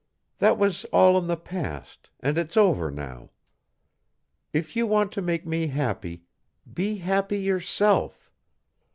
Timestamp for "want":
4.87-5.11